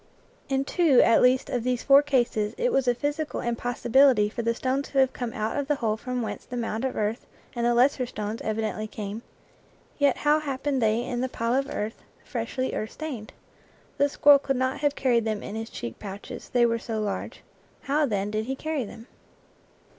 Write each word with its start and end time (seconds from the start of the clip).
In 0.49 0.65
two 0.65 0.99
at 1.03 1.21
least 1.21 1.47
of 1.51 1.63
these 1.63 1.83
four 1.83 2.01
cases 2.01 2.55
it 2.57 2.71
was 2.73 2.87
a 2.87 2.95
physical 2.95 3.39
impossibility 3.39 4.29
for 4.29 4.41
the 4.41 4.55
stones 4.55 4.87
to 4.89 4.97
have 4.97 5.13
come 5.13 5.31
out 5.31 5.57
of 5.57 5.67
the 5.67 5.75
hole 5.75 5.95
from 5.95 6.23
whence 6.23 6.43
the 6.43 6.57
mound 6.57 6.83
of 6.85 6.95
earth 6.97 7.27
and 7.55 7.67
the 7.67 7.75
lesser 7.75 8.07
stones 8.07 8.41
evidently 8.41 8.87
came, 8.87 9.21
yet 9.99 10.17
how 10.17 10.39
happened 10.39 10.81
they 10.81 11.03
in 11.05 11.21
the 11.21 11.29
pile 11.29 11.53
of 11.53 11.67
earth 11.67 11.67
79 11.67 11.83
IN 11.83 11.91
FIELD 11.91 12.03
AND 12.03 12.15
WOOD 12.15 12.29
'freshly 12.31 12.73
earth 12.73 12.91
stained? 12.91 13.33
The 13.99 14.09
squirrel 14.09 14.39
could 14.39 14.57
not 14.57 14.79
have 14.79 14.95
carried 14.95 15.23
them 15.25 15.43
in 15.43 15.53
his 15.53 15.69
cheek 15.69 15.99
pouches, 15.99 16.49
they 16.49 16.65
were 16.65 16.79
so 16.79 16.99
large; 16.99 17.43
how, 17.81 18.07
then, 18.07 18.31
did 18.31 18.45
he 18.45 18.55
carry 18.55 18.83
them? 18.85 19.05